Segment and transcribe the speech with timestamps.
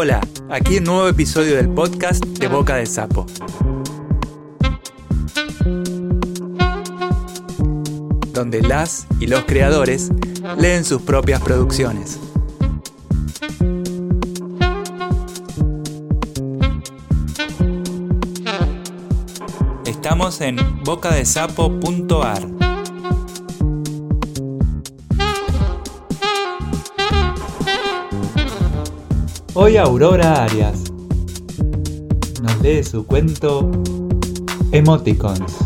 [0.00, 3.26] Hola, aquí un nuevo episodio del podcast de Boca de Sapo.
[8.32, 10.10] Donde las y los creadores
[10.56, 12.20] leen sus propias producciones.
[19.84, 22.57] Estamos en bocadesapo.ar.
[29.60, 30.84] Hoy Aurora Arias
[32.40, 33.68] nos lee su cuento
[34.70, 35.58] Emoticons.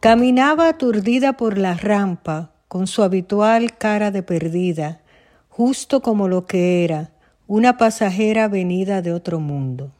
[0.00, 5.02] Caminaba aturdida por la rampa con su habitual cara de perdida,
[5.48, 7.13] justo como lo que era,
[7.54, 9.92] una pasajera venida de otro mundo.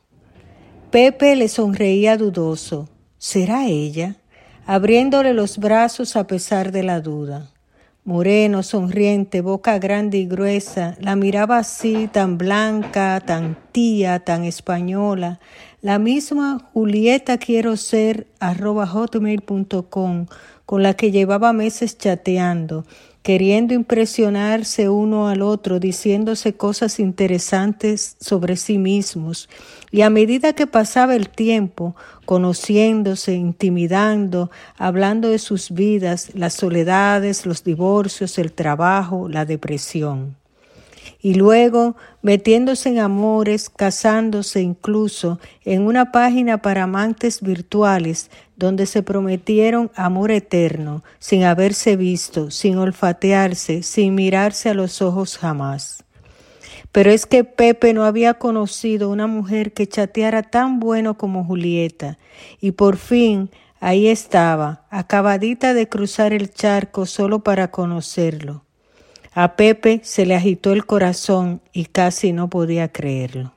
[0.91, 2.89] Pepe le sonreía dudoso.
[3.17, 4.17] ¿Será ella?
[4.67, 7.53] abriéndole los brazos a pesar de la duda.
[8.03, 15.39] Moreno, sonriente, boca grande y gruesa, la miraba así, tan blanca, tan tía, tan española.
[15.81, 20.27] La misma Julieta quiero ser arroba hotmail.com
[20.67, 22.85] con la que llevaba meses chateando
[23.25, 29.49] queriendo impresionarse uno al otro, diciéndose cosas interesantes sobre sí mismos.
[29.91, 37.47] Y a medida que pasaba el tiempo, conociéndose, intimidando, hablando de sus vidas, las soledades,
[37.47, 40.37] los divorcios, el trabajo, la depresión
[41.21, 49.03] y luego metiéndose en amores, casándose incluso en una página para amantes virtuales donde se
[49.03, 56.05] prometieron amor eterno, sin haberse visto, sin olfatearse, sin mirarse a los ojos jamás.
[56.93, 62.19] Pero es que Pepe no había conocido una mujer que chateara tan bueno como Julieta,
[62.61, 63.51] y por fin
[63.81, 68.64] ahí estaba, acabadita de cruzar el charco solo para conocerlo.
[69.37, 73.53] A Pepe se le agitó el corazón y casi no podía creerlo.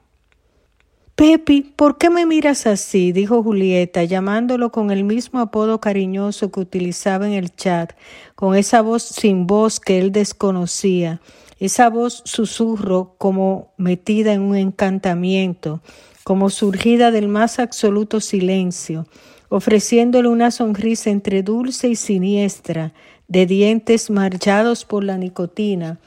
[1.13, 3.11] Pepi, ¿por qué me miras así?
[3.11, 7.93] dijo Julieta, llamándolo con el mismo apodo cariñoso que utilizaba en el chat,
[8.33, 11.21] con esa voz sin voz que él desconocía,
[11.59, 15.81] esa voz susurro como metida en un encantamiento,
[16.23, 19.07] como surgida del más absoluto silencio,
[19.49, 22.93] ofreciéndole una sonrisa entre dulce y siniestra,
[23.27, 25.97] de dientes marchados por la nicotina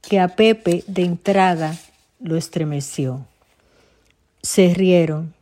[0.00, 1.76] que a Pepe de entrada
[2.20, 3.26] lo estremeció.
[4.42, 5.34] Se rieron.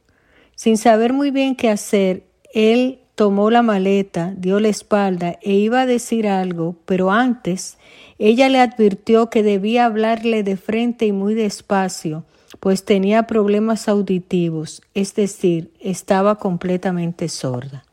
[0.54, 5.82] Sin saber muy bien qué hacer, él tomó la maleta, dio la espalda e iba
[5.82, 7.78] a decir algo, pero antes
[8.18, 12.24] ella le advirtió que debía hablarle de frente y muy despacio,
[12.60, 17.84] pues tenía problemas auditivos, es decir, estaba completamente sorda.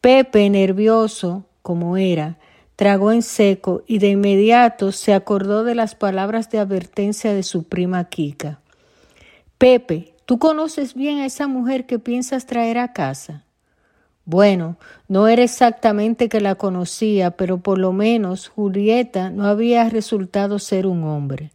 [0.00, 2.38] Pepe, nervioso, como era,
[2.76, 7.64] tragó en seco y de inmediato se acordó de las palabras de advertencia de su
[7.64, 8.60] prima Kika.
[9.58, 13.42] Pepe, ¿tú conoces bien a esa mujer que piensas traer a casa?
[14.24, 14.76] Bueno,
[15.08, 20.86] no era exactamente que la conocía, pero por lo menos Julieta no había resultado ser
[20.86, 21.50] un hombre.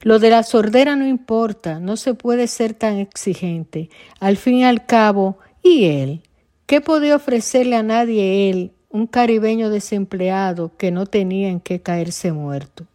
[0.00, 3.88] Lo de la sordera no importa, no se puede ser tan exigente.
[4.18, 6.22] Al fin y al cabo, ¿y él?
[6.66, 12.32] ¿Qué podía ofrecerle a nadie él, un caribeño desempleado que no tenía en qué caerse
[12.32, 12.86] muerto?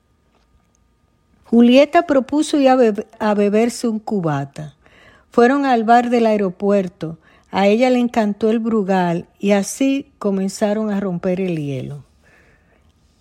[1.46, 4.74] Julieta propuso ir a, beberse un cubata.
[5.30, 7.20] Fueron al bar del aeropuerto.
[7.52, 12.04] A ella le encantó el brugal y así comenzaron a romper el hielo.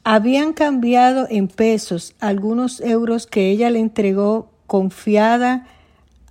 [0.03, 5.67] Habían cambiado en pesos algunos euros que ella le entregó confiada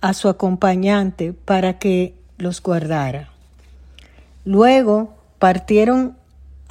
[0.00, 3.30] a su acompañante para que los guardara.
[4.44, 6.16] Luego partieron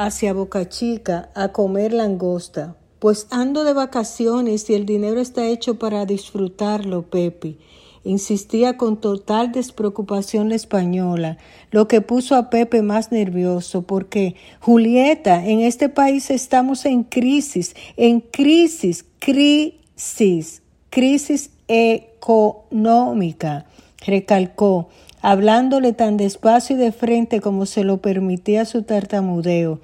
[0.05, 5.79] hacia Boca Chica a comer langosta, pues ando de vacaciones y el dinero está hecho
[5.79, 7.57] para disfrutarlo, Pepe.
[8.03, 11.37] Insistía con total despreocupación la española,
[11.69, 17.75] lo que puso a Pepe más nervioso, porque Julieta, en este país estamos en crisis,
[17.97, 23.67] en crisis, crisis, crisis económica,
[24.03, 24.89] recalcó
[25.21, 29.79] hablándole tan despacio y de frente como se lo permitía su tartamudeo.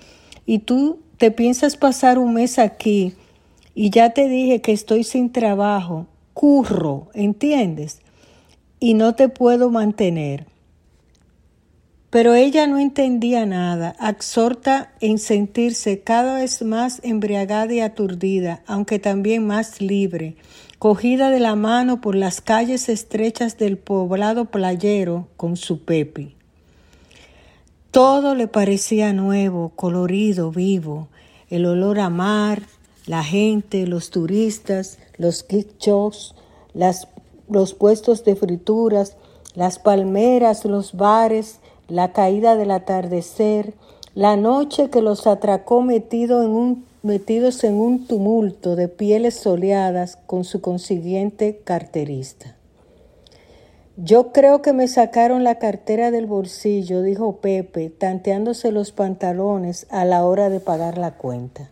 [0.46, 3.14] Y tú te piensas pasar un mes aquí
[3.76, 8.00] y ya te dije que estoy sin trabajo, curro, ¿entiendes?
[8.80, 10.46] Y no te puedo mantener.
[12.10, 18.98] Pero ella no entendía nada, absorta en sentirse cada vez más embriagada y aturdida, aunque
[18.98, 20.38] también más libre,
[20.80, 26.36] cogida de la mano por las calles estrechas del poblado playero con su Pepi.
[27.92, 31.08] Todo le parecía nuevo, colorido, vivo,
[31.50, 32.62] el olor a mar,
[33.08, 36.36] la gente, los turistas, los kickchos,
[36.74, 37.08] las,
[37.50, 39.16] los puestos de frituras,
[39.56, 43.74] las palmeras, los bares, la caída del atardecer,
[44.14, 50.20] la noche que los atracó metido en un, metidos en un tumulto de pieles soleadas
[50.28, 52.58] con su consiguiente carterista.
[53.96, 60.06] Yo creo que me sacaron la cartera del bolsillo, dijo Pepe, tanteándose los pantalones a
[60.06, 61.72] la hora de pagar la cuenta.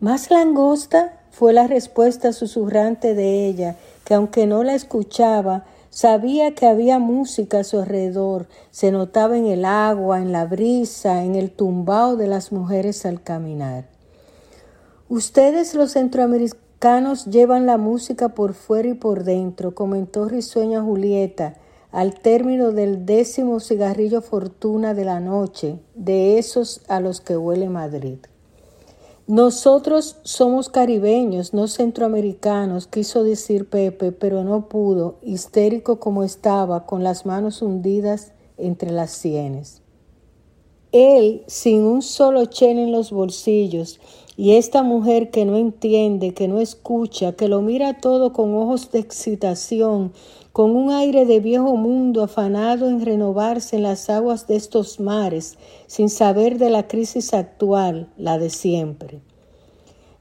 [0.00, 1.20] ¿Más langosta?
[1.30, 7.60] fue la respuesta susurrante de ella, que aunque no la escuchaba, sabía que había música
[7.60, 12.26] a su alrededor, se notaba en el agua, en la brisa, en el tumbao de
[12.26, 13.95] las mujeres al caminar.
[15.08, 21.54] Ustedes los centroamericanos llevan la música por fuera y por dentro, comentó risueña Julieta,
[21.92, 27.68] al término del décimo cigarrillo fortuna de la noche, de esos a los que huele
[27.68, 28.18] Madrid.
[29.28, 37.04] Nosotros somos caribeños, no centroamericanos, quiso decir Pepe, pero no pudo, histérico como estaba, con
[37.04, 39.82] las manos hundidas entre las sienes.
[40.92, 44.00] Él, sin un solo chen en los bolsillos,
[44.36, 48.90] y esta mujer que no entiende, que no escucha, que lo mira todo con ojos
[48.90, 50.12] de excitación,
[50.52, 55.58] con un aire de viejo mundo afanado en renovarse en las aguas de estos mares,
[55.86, 59.20] sin saber de la crisis actual, la de siempre.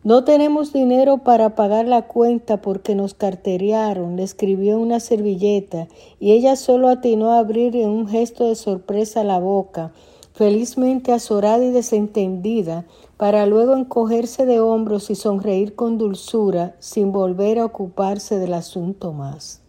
[0.04, 5.88] No tenemos dinero para pagar la cuenta porque nos carteriaron, le escribió una servilleta
[6.20, 9.94] y ella solo atinó a abrir en un gesto de sorpresa la boca,
[10.34, 12.86] felizmente azorada y desentendida,
[13.18, 19.14] para luego encogerse de hombros y sonreír con dulzura sin volver a ocuparse del asunto
[19.14, 19.62] más.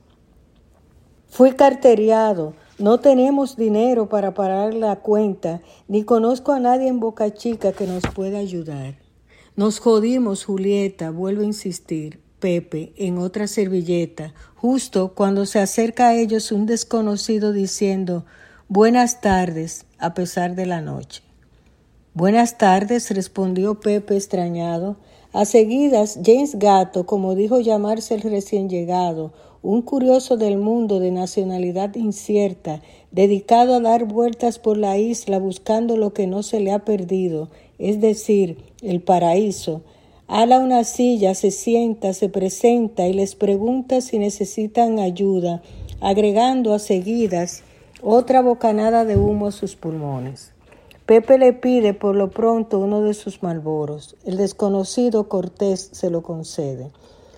[1.29, 7.33] Fui carteriado, no tenemos dinero para pagar la cuenta, ni conozco a nadie en Boca
[7.35, 8.97] Chica que nos pueda ayudar.
[9.55, 12.21] Nos jodimos, Julieta, vuelve a insistir.
[12.39, 18.27] Pepe, en otra servilleta, justo cuando se acerca a ellos un desconocido diciendo
[18.69, 21.26] Buenas tardes, a pesar de la noche.
[22.17, 24.97] Buenas tardes, respondió Pepe extrañado.
[25.35, 31.11] A seguidas, James Gato, como dijo llamarse el recién llegado, un curioso del mundo de
[31.11, 32.81] nacionalidad incierta,
[33.11, 37.51] dedicado a dar vueltas por la isla buscando lo que no se le ha perdido,
[37.79, 39.83] es decir, el paraíso,
[40.27, 45.61] ala una silla, se sienta, se presenta y les pregunta si necesitan ayuda,
[46.01, 47.63] agregando a seguidas
[48.01, 50.56] otra bocanada de humo a sus pulmones.
[51.07, 54.17] Pepe le pide por lo pronto uno de sus malboros.
[54.25, 56.91] El desconocido Cortés se lo concede.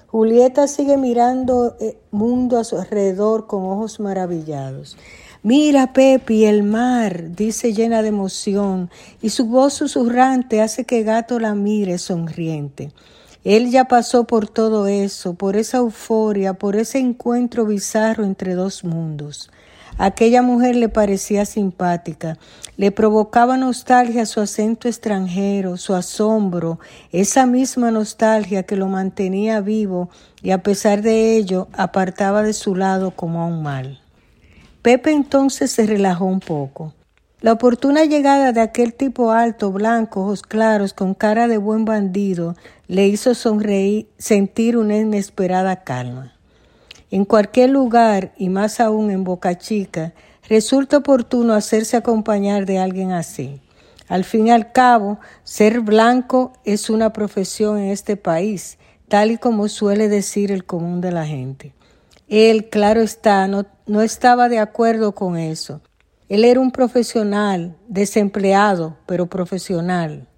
[0.06, 4.96] Julieta sigue mirando el eh, mundo a su alrededor con ojos maravillados.
[5.42, 11.38] Mira, Pepi, el mar, dice llena de emoción, y su voz susurrante hace que Gato
[11.38, 12.90] la mire sonriente.
[13.44, 18.82] Él ya pasó por todo eso, por esa euforia, por ese encuentro bizarro entre dos
[18.82, 19.50] mundos.
[20.00, 22.38] Aquella mujer le parecía simpática,
[22.76, 26.78] le provocaba nostalgia su acento extranjero, su asombro,
[27.10, 30.08] esa misma nostalgia que lo mantenía vivo
[30.40, 34.00] y a pesar de ello apartaba de su lado como a un mal.
[34.82, 36.94] Pepe entonces se relajó un poco.
[37.40, 42.54] La oportuna llegada de aquel tipo alto, blanco, ojos claros, con cara de buen bandido,
[42.86, 46.37] le hizo sonreír, sentir una inesperada calma.
[47.10, 50.12] En cualquier lugar, y más aún en Boca Chica,
[50.48, 53.60] resulta oportuno hacerse acompañar de alguien así.
[54.08, 59.38] Al fin y al cabo, ser blanco es una profesión en este país, tal y
[59.38, 61.72] como suele decir el común de la gente.
[62.28, 65.80] Él, claro está, no, no estaba de acuerdo con eso.
[66.28, 70.28] Él era un profesional, desempleado, pero profesional.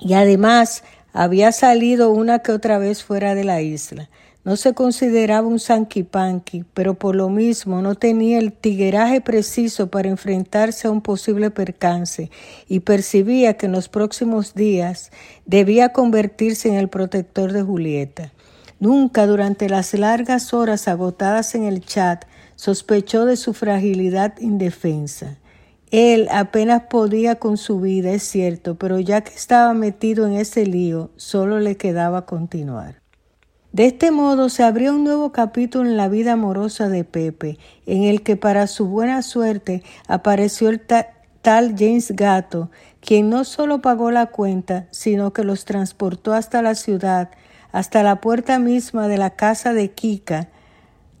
[0.00, 4.08] Y además había salido una que otra vez fuera de la isla.
[4.44, 10.08] No se consideraba un sanquipanqui, pero por lo mismo no tenía el tigueraje preciso para
[10.08, 12.28] enfrentarse a un posible percance
[12.68, 15.12] y percibía que en los próximos días
[15.46, 18.32] debía convertirse en el protector de Julieta.
[18.80, 22.24] Nunca durante las largas horas agotadas en el chat
[22.56, 25.38] sospechó de su fragilidad indefensa.
[25.92, 30.66] Él apenas podía con su vida, es cierto, pero ya que estaba metido en ese
[30.66, 33.01] lío, solo le quedaba continuar.
[33.72, 38.02] De este modo se abrió un nuevo capítulo en la vida amorosa de Pepe, en
[38.02, 44.10] el que para su buena suerte apareció el tal James Gato, quien no solo pagó
[44.10, 47.30] la cuenta, sino que los transportó hasta la ciudad,
[47.72, 50.48] hasta la puerta misma de la casa de Kika,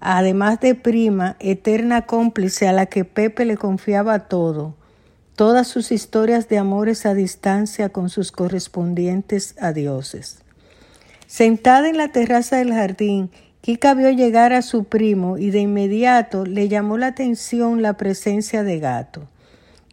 [0.00, 4.74] además de prima, eterna cómplice a la que Pepe le confiaba todo,
[5.36, 10.41] todas sus historias de amores a distancia con sus correspondientes adioses.
[11.32, 13.30] Sentada en la terraza del jardín,
[13.62, 18.62] Kika vio llegar a su primo y de inmediato le llamó la atención la presencia
[18.64, 19.30] de gato.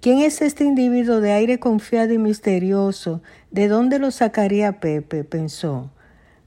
[0.02, 3.22] ¿Quién es este individuo de aire confiado y misterioso?
[3.52, 5.24] ¿De dónde lo sacaría Pepe?
[5.24, 5.92] pensó.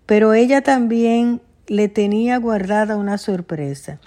[0.04, 3.98] Pero ella también le tenía guardada una sorpresa.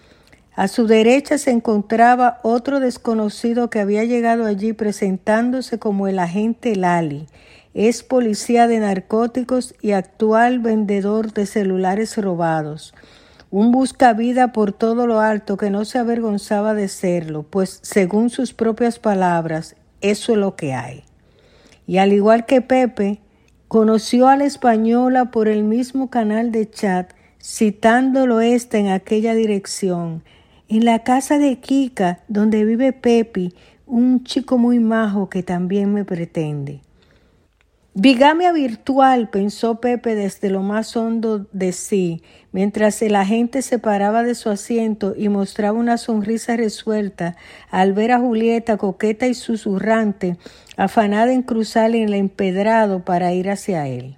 [0.54, 6.76] A su derecha se encontraba otro desconocido que había llegado allí presentándose como el agente
[6.76, 7.26] Lali,
[7.76, 12.96] es policía de narcóticos y actual vendedor de celulares robados.
[13.52, 18.54] Un buscavida por todo lo alto que no se avergonzaba de serlo, pues según sus
[18.54, 21.04] propias palabras, eso es lo que hay.
[21.86, 23.20] Y al igual que Pepe,
[23.68, 27.12] conoció a la española por el mismo canal de chat,
[27.44, 30.24] citándolo ésta en aquella dirección.
[30.70, 33.52] En la casa de Kika, donde vive Pepe,
[33.86, 36.80] un chico muy majo que también me pretende.
[37.98, 42.22] Bigamia virtual, pensó Pepe desde lo más hondo de sí,
[42.52, 47.38] mientras el agente se paraba de su asiento y mostraba una sonrisa resuelta
[47.72, 50.36] al ver a Julieta coqueta y susurrante,
[50.76, 54.18] afanada en cruzar el empedrado para ir hacia él.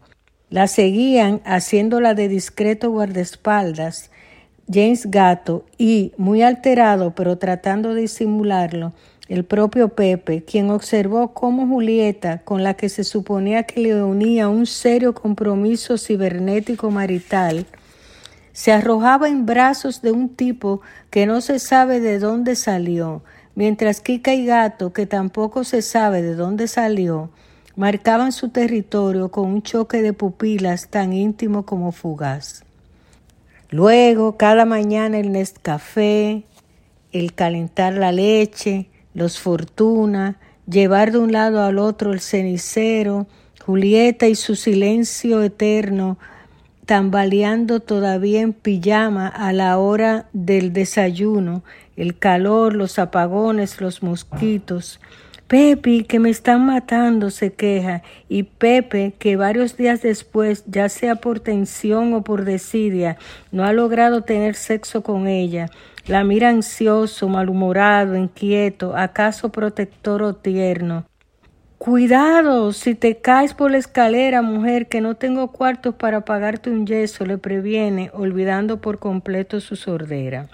[0.50, 4.10] La seguían, haciéndola de discreto guardaespaldas,
[4.72, 8.94] James Gato y, muy alterado pero tratando de disimularlo,
[9.30, 14.48] el propio Pepe, quien observó cómo Julieta, con la que se suponía que le unía
[14.50, 17.66] un serio compromiso cibernético marital,
[18.54, 23.22] se arrojaba en brazos de un tipo que no se sabe de dónde salió,
[23.56, 27.30] mientras Kika y Gato, que tampoco se sabe de dónde salió,
[27.76, 32.67] marcaban su territorio con un choque de pupilas tan íntimo como fugaz.
[33.70, 36.44] Luego, cada mañana el Nescafé,
[37.12, 43.28] el calentar la leche, los Fortuna, llevar de un lado al otro el cenicero,
[43.66, 46.18] Julieta y su silencio eterno,
[46.86, 51.64] tambaleando todavía en pijama a la hora del desayuno,
[51.98, 55.02] el calor, los apagones, los mosquitos.
[55.48, 61.16] Pepe, que me están matando, se queja, y Pepe, que varios días después, ya sea
[61.16, 63.18] por tensión o por desidia,
[63.54, 65.70] no ha logrado tener sexo con ella,
[66.06, 71.06] la mira ansioso, malhumorado, inquieto, acaso protector o tierno.
[71.78, 76.86] Cuidado, si te caes por la escalera, mujer, que no tengo cuartos para pagarte un
[76.86, 80.50] yeso, le previene, olvidando por completo su sordera.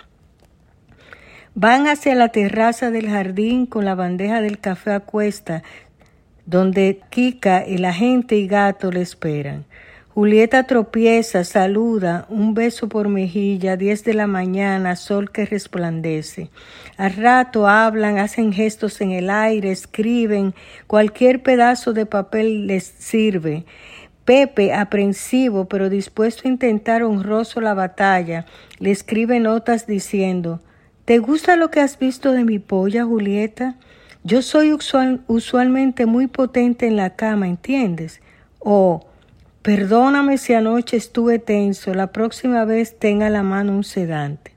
[1.55, 5.61] Van hacia la terraza del jardín con la bandeja del café a cuesta,
[6.47, 9.63] donde Kika, el agente y gato le esperan.
[10.15, 16.49] Julieta tropieza, saluda, un beso por mejilla, diez de la mañana, sol que resplandece.
[16.97, 20.55] Al rato hablan, hacen gestos en el aire, escriben,
[20.87, 23.63] cualquier pedazo de papel les sirve.
[24.25, 28.47] Pepe, aprensivo pero dispuesto a intentar honroso la batalla,
[28.79, 30.59] le escribe notas diciendo
[31.05, 33.75] ¿Te gusta lo que has visto de mi polla, Julieta?
[34.23, 34.71] Yo soy
[35.27, 38.21] usualmente muy potente en la cama, ¿entiendes?
[38.59, 39.05] O
[39.63, 44.51] Perdóname si anoche estuve tenso, la próxima vez tenga la mano un sedante.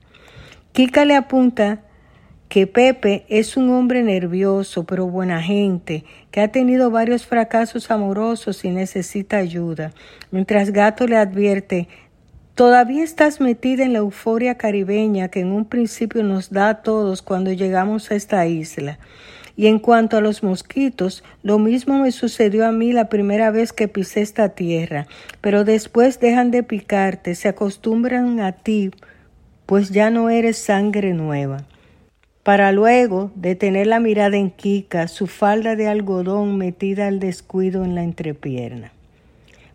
[0.73, 1.79] Kika le apunta
[2.49, 8.65] que Pepe es un hombre nervioso pero buena gente, que ha tenido varios fracasos amorosos
[8.65, 9.93] y necesita ayuda,
[10.29, 11.87] mientras Gato le advierte
[12.57, 17.21] Todavía estás metida en la euforia caribeña que en un principio nos da a todos
[17.21, 18.97] cuando llegamos a esta isla.
[19.55, 23.73] Y en cuanto a los mosquitos, lo mismo me sucedió a mí la primera vez
[23.73, 25.05] que pisé esta tierra,
[25.39, 28.89] pero después dejan de picarte, se acostumbran a ti,
[29.67, 31.57] pues ya no eres sangre nueva.
[32.41, 37.93] Para luego detener la mirada en Kika, su falda de algodón metida al descuido en
[37.93, 38.96] la entrepierna.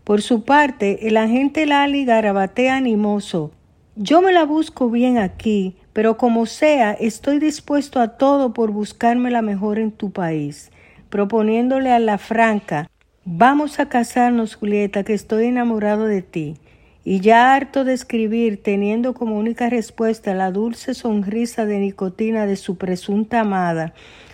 [0.05, 3.53] Por su parte, el agente Lali garabatea animoso.
[3.95, 9.31] Yo me la busco bien aquí, pero como sea, estoy dispuesto a todo por buscarme
[9.31, 10.73] la mejor en tu país,
[11.09, 12.91] proponiéndole a la franca,
[13.25, 16.57] vamos a casarnos, Julieta, que estoy enamorado de ti.
[17.05, 22.57] Y ya harto de escribir, teniendo como única respuesta la dulce sonrisa de nicotina de
[22.57, 23.93] su presunta amada,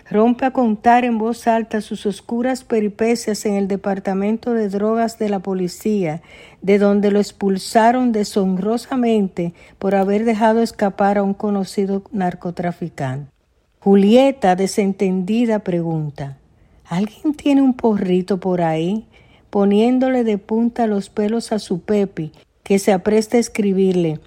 [0.09, 5.29] rompe a contar en voz alta sus oscuras peripecias en el departamento de drogas de
[5.29, 6.21] la policía,
[6.61, 13.31] de donde lo expulsaron deshonrosamente por haber dejado escapar a un conocido narcotraficante.
[13.79, 16.37] Julieta, desentendida, pregunta
[16.85, 19.05] ¿Alguien tiene un porrito por ahí?
[19.49, 22.31] poniéndole de punta los pelos a su Pepi,
[22.63, 24.19] que se apresta a escribirle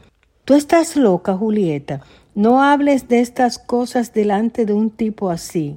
[0.44, 2.00] Tú estás loca, Julieta.
[2.34, 5.76] No hables de estas cosas delante de un tipo así,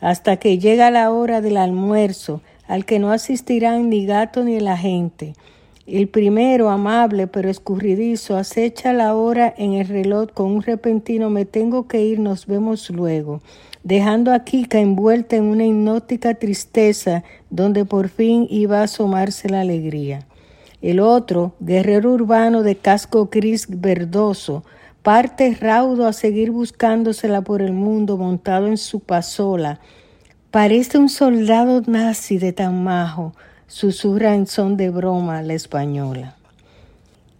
[0.00, 4.76] hasta que llega la hora del almuerzo, al que no asistirán ni gato ni la
[4.76, 5.34] gente.
[5.88, 11.46] El primero, amable pero escurridizo, acecha la hora en el reloj con un repentino me
[11.46, 13.40] tengo que ir, nos vemos luego,
[13.82, 19.62] dejando a Kika envuelta en una hipnótica tristeza donde por fin iba a asomarse la
[19.62, 20.28] alegría.
[20.80, 24.62] El otro, guerrero urbano de casco gris verdoso,
[25.02, 29.80] parte raudo a seguir buscándosela por el mundo montado en su pasola.
[30.50, 33.34] Parece un soldado nazi de tan majo,
[33.66, 36.36] susurra en son de broma la española.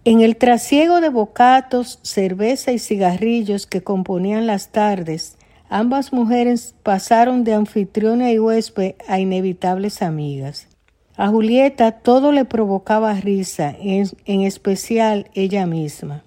[0.04, 5.36] En el trasiego de bocatos, cerveza y cigarrillos que componían las tardes,
[5.68, 10.68] ambas mujeres pasaron de anfitriona y huésped a inevitables amigas.
[11.16, 16.22] A Julieta todo le provocaba risa, en, en especial ella misma.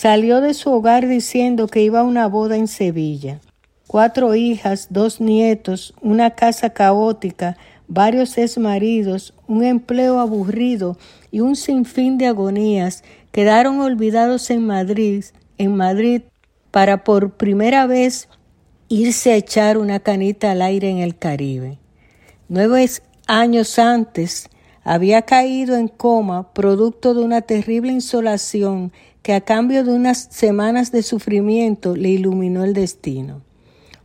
[0.00, 3.38] Salió de su hogar diciendo que iba a una boda en Sevilla.
[3.86, 10.96] Cuatro hijas, dos nietos, una casa caótica, varios exmaridos, un empleo aburrido
[11.30, 15.22] y un sinfín de agonías quedaron olvidados en Madrid,
[15.58, 16.22] en Madrid,
[16.70, 18.30] para por primera vez
[18.88, 21.76] irse a echar una canita al aire en el Caribe.
[22.48, 22.88] Nueve
[23.26, 24.48] años antes
[24.84, 30.92] había caído en coma producto de una terrible insolación que a cambio de unas semanas
[30.92, 33.42] de sufrimiento le iluminó el destino.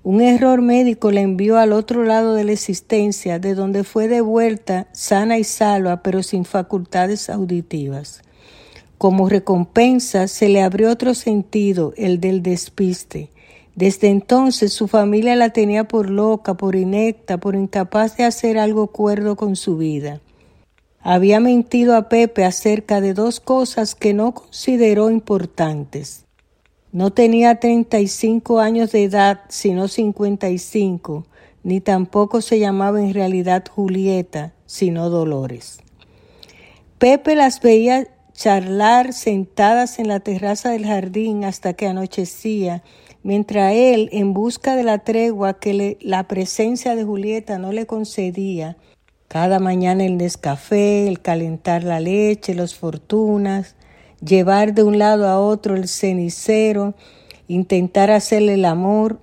[0.03, 4.87] Un error médico la envió al otro lado de la existencia, de donde fue devuelta
[4.91, 8.21] sana y salva, pero sin facultades auditivas.
[8.99, 13.31] Como recompensa se le abrió otro sentido, el del despiste.
[13.75, 18.87] Desde entonces su familia la tenía por loca, por inecta, por incapaz de hacer algo
[18.87, 20.21] cuerdo con su vida.
[21.07, 26.25] Había mentido a Pepe acerca de dos cosas que no consideró importantes.
[26.91, 31.27] No tenía 35 años de edad, sino 55,
[31.61, 35.77] ni tampoco se llamaba en realidad Julieta, sino Dolores.
[36.97, 42.81] Pepe las veía charlar sentadas en la terraza del jardín hasta que anochecía,
[43.21, 48.75] mientras él, en busca de la tregua que la presencia de Julieta no le concedía,
[49.35, 53.75] cada mañana el descafé, el calentar la leche, los fortunas,
[54.25, 56.93] llevar de un lado a otro el cenicero,
[57.49, 59.19] intentar hacerle el amor.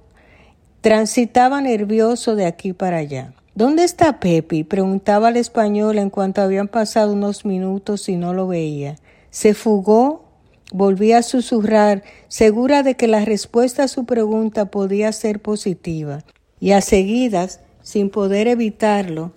[0.83, 3.33] Transitaba nervioso de aquí para allá.
[3.55, 4.65] ¿Dónde está Pepi?
[4.65, 8.97] preguntaba al español en cuanto habían pasado unos minutos y no lo veía.
[9.31, 10.27] ¿Se fugó?
[10.75, 16.19] Volvía a susurrar, segura de que la respuesta a su pregunta podía ser positiva.
[16.61, 19.33] Y a seguidas, sin poder evitarlo,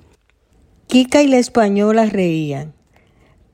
[0.88, 2.74] Kika y la española reían.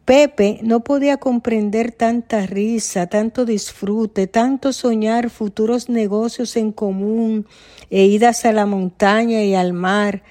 [0.04, 7.48] Pepe no podía comprender tanta risa, tanto disfrute, tanto soñar futuros negocios en común
[7.90, 10.24] e idas a la montaña y al mar,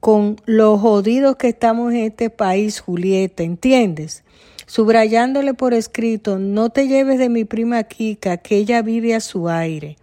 [0.00, 4.24] con lo jodidos que estamos en este país, Julieta, ¿entiendes?
[4.66, 9.50] Subrayándole por escrito, no te lleves de mi prima Kika, que ella vive a su
[9.50, 9.98] aire.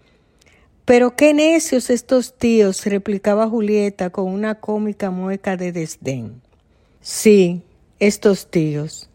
[0.90, 6.42] Pero qué necios estos tíos, replicaba Julieta con una cómica mueca de desdén.
[7.00, 7.62] Sí,
[8.00, 9.08] estos tíos.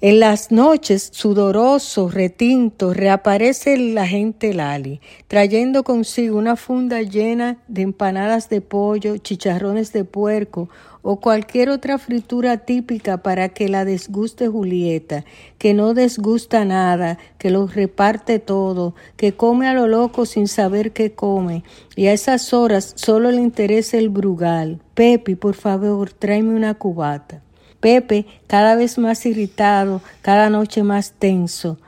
[0.00, 7.82] En las noches, sudoroso, retinto, reaparece la gente Lali, trayendo consigo una funda llena de
[7.82, 10.70] empanadas de pollo, chicharrones de puerco
[11.02, 15.24] o cualquier otra fritura típica para que la desguste Julieta,
[15.58, 20.92] que no desgusta nada, que lo reparte todo, que come a lo loco sin saber
[20.92, 21.64] qué come,
[21.96, 24.80] y a esas horas solo le interesa el brugal.
[24.94, 27.42] Pepi, por favor, tráeme una cubata.
[27.80, 31.78] Pepe, cada vez más irritado, cada noche más tenso.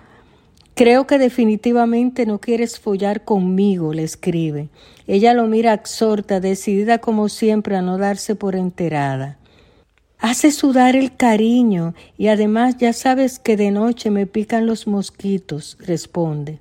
[0.75, 4.71] Creo que definitivamente no quieres follar conmigo, le escribe.
[5.07, 9.39] Ella lo mira absorta, decidida como siempre a no darse por enterada.
[10.19, 15.77] Hace sudar el cariño y además ya sabes que de noche me pican los mosquitos,
[15.79, 16.59] responde.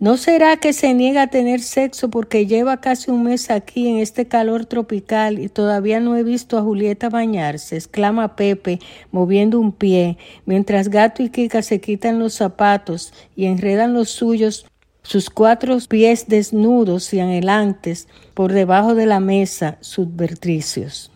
[0.00, 3.98] ¿No será que se niega a tener sexo porque lleva casi un mes aquí en
[3.98, 7.76] este calor tropical y todavía no he visto a Julieta bañarse?
[7.76, 8.78] exclama Pepe,
[9.12, 14.64] moviendo un pie, mientras Gato y Kika se quitan los zapatos y enredan los suyos
[15.02, 21.12] sus cuatro pies desnudos y anhelantes por debajo de la mesa subverticios.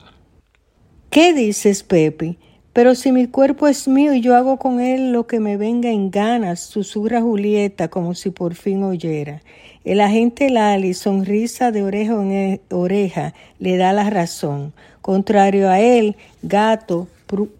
[1.08, 2.36] ¿Qué dices, Pepe?
[2.74, 5.90] Pero si mi cuerpo es mío y yo hago con él lo que me venga
[5.90, 9.42] en ganas, susurra Julieta como si por fin oyera.
[9.84, 14.72] El agente Lali, sonrisa de oreja en e, oreja, le da la razón.
[15.02, 17.06] Contrario a él, gato,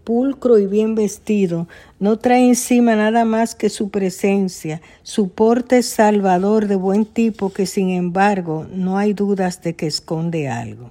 [0.03, 1.69] pulcro y bien vestido,
[2.01, 7.67] no trae encima nada más que su presencia, su porte salvador de buen tipo que
[7.67, 10.91] sin embargo no hay dudas de que esconde algo.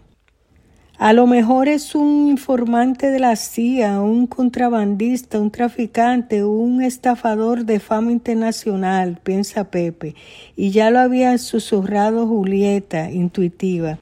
[1.03, 7.65] A lo mejor es un informante de la CIA, un contrabandista, un traficante, un estafador
[7.65, 10.15] de fama internacional, piensa Pepe,
[10.55, 13.99] y ya lo había susurrado Julieta, intuitiva.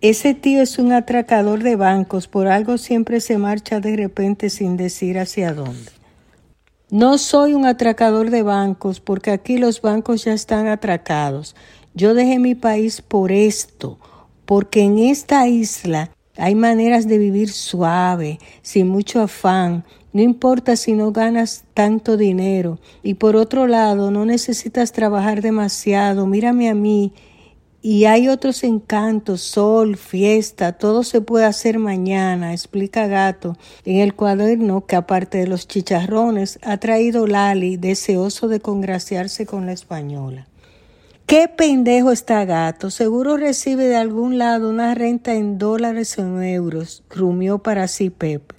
[0.00, 4.76] Ese tío es un atracador de bancos, por algo siempre se marcha de repente sin
[4.76, 5.92] decir hacia dónde.
[6.90, 11.54] No soy un atracador de bancos porque aquí los bancos ya están atracados.
[11.94, 14.00] Yo dejé mi país por esto,
[14.44, 20.92] porque en esta isla hay maneras de vivir suave, sin mucho afán, no importa si
[20.92, 22.78] no ganas tanto dinero.
[23.02, 26.26] Y por otro lado, no necesitas trabajar demasiado.
[26.26, 27.14] Mírame a mí,
[27.84, 34.14] y hay otros encantos, sol, fiesta, todo se puede hacer mañana, explica Gato en el
[34.14, 40.46] cuaderno que aparte de los chicharrones ha traído Lali deseoso de congraciarse con la española.
[41.26, 46.42] Qué pendejo está Gato, seguro recibe de algún lado una renta en dólares o en
[46.42, 48.54] euros, rumió para sí Pepe.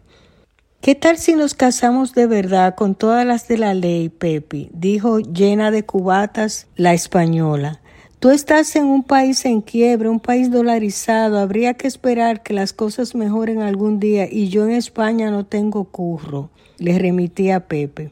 [0.81, 4.69] ¿Qué tal si nos casamos de verdad con todas las de la ley, Pepe?
[4.73, 7.79] dijo llena de cubatas la española.
[8.19, 12.73] Tú estás en un país en quiebra, un país dolarizado, habría que esperar que las
[12.73, 16.49] cosas mejoren algún día y yo en España no tengo curro,
[16.79, 18.11] le remití a Pepe.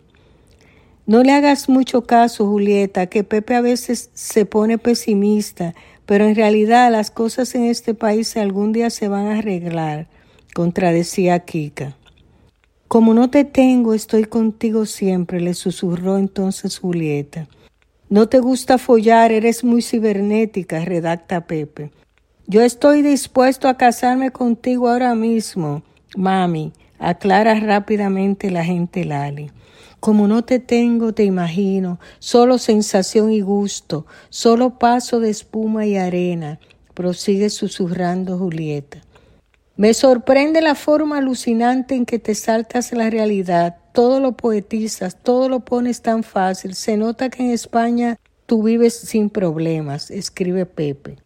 [1.12, 6.36] No le hagas mucho caso, Julieta, que Pepe a veces se pone pesimista, pero en
[6.36, 10.08] realidad las cosas en este país algún día se van a arreglar,
[10.54, 11.97] contradecía Kika.
[12.88, 17.50] Como no te tengo, estoy contigo siempre, le susurró entonces Julieta.
[18.08, 21.91] No te gusta follar, eres muy cibernética, redacta Pepe.
[22.47, 25.84] Yo estoy dispuesto a casarme contigo ahora mismo,
[26.15, 29.52] mami, aclara rápidamente la gente Lali.
[30.01, 35.95] Como no te tengo, te imagino, solo sensación y gusto, solo paso de espuma y
[35.95, 36.59] arena,
[36.95, 39.03] prosigue susurrando Julieta.
[39.77, 45.49] Me sorprende la forma alucinante en que te saltas la realidad, todo lo poetizas, todo
[45.49, 46.73] lo pones tan fácil.
[46.73, 51.17] Se nota que en España tú vives sin problemas, escribe Pepe.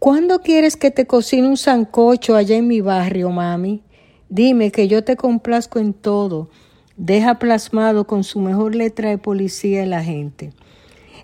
[0.00, 3.84] ¿Cuándo quieres que te cocine un sancocho allá en mi barrio, mami?
[4.28, 6.50] Dime que yo te complazco en todo.
[6.96, 10.52] Deja plasmado con su mejor letra de policía la gente.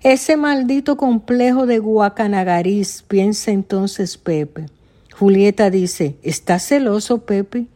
[0.03, 4.65] Ese maldito complejo de Guacanagariz, piensa entonces Pepe.
[5.13, 7.67] Julieta dice, ¿estás celoso, Pepe?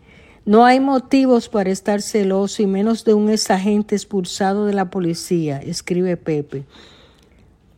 [0.45, 5.59] No hay motivos para estar celoso y menos de un exagente expulsado de la policía,
[5.59, 6.65] escribe Pepe.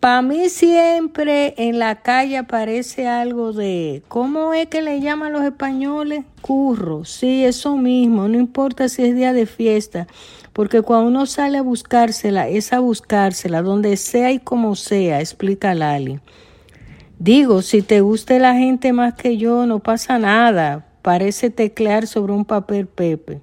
[0.07, 5.43] Para mí siempre en la calle aparece algo de, ¿cómo es que le llaman los
[5.43, 6.23] españoles?
[6.39, 10.07] Curro, sí, eso mismo, no importa si es día de fiesta,
[10.53, 15.75] porque cuando uno sale a buscársela, es a buscársela, donde sea y como sea, explica
[15.75, 16.21] Lali.
[17.19, 20.87] Digo, si te guste la gente más que yo, no pasa nada.
[21.01, 23.41] Parece teclear sobre un papel Pepe.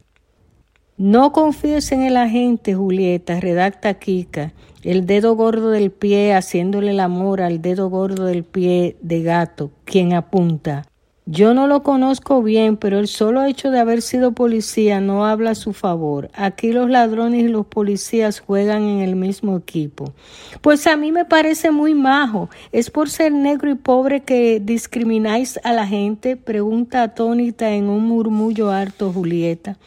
[0.96, 7.00] No confíes en el agente, Julieta, redacta Kika, el dedo gordo del pie haciéndole el
[7.00, 10.86] amor al dedo gordo del pie de gato, quien apunta.
[11.26, 15.52] Yo no lo conozco bien, pero el solo hecho de haber sido policía no habla
[15.52, 16.30] a su favor.
[16.34, 20.12] Aquí los ladrones y los policías juegan en el mismo equipo.
[20.60, 22.50] Pues a mí me parece muy majo.
[22.72, 26.36] ¿Es por ser negro y pobre que discrimináis a la gente?
[26.36, 29.78] pregunta atónita en un murmullo harto Julieta.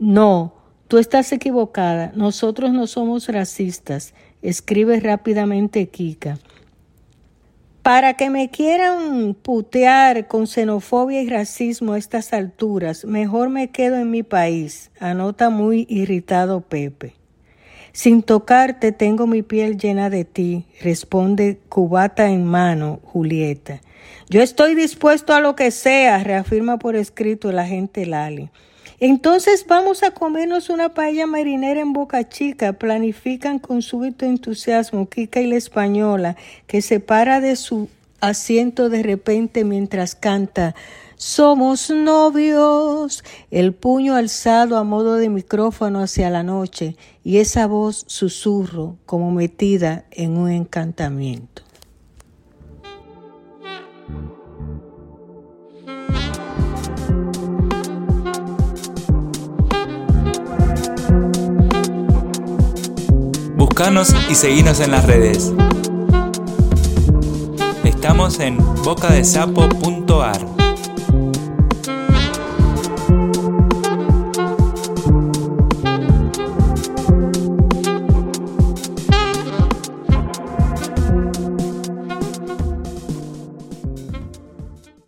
[0.00, 0.55] No,
[0.88, 2.12] tú estás equivocada.
[2.14, 4.14] Nosotros no somos racistas.
[4.42, 6.38] Escribe rápidamente Kika.
[7.82, 13.94] Para que me quieran putear con xenofobia y racismo a estas alturas, mejor me quedo
[13.96, 17.14] en mi país, anota muy irritado Pepe.
[17.92, 23.80] Sin tocarte tengo mi piel llena de ti, responde cubata en mano Julieta.
[24.28, 28.50] Yo estoy dispuesto a lo que sea, reafirma por escrito el agente Lali.
[28.98, 35.40] Entonces vamos a comernos una paella marinera en Boca Chica, planifican con súbito entusiasmo Kika
[35.40, 40.74] y la española, que se para de su asiento de repente mientras canta
[41.18, 48.04] somos novios, el puño alzado a modo de micrófono hacia la noche y esa voz
[48.06, 51.65] susurro como metida en un encantamiento.
[63.76, 65.52] Buscanos y seguinos en las redes.
[67.84, 70.55] Estamos en bocadesapo.ar.